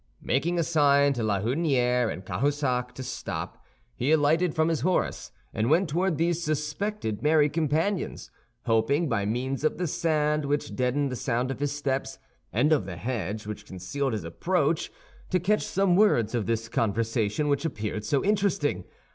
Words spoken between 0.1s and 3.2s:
Making a sign to La Houdinière and Cahusac to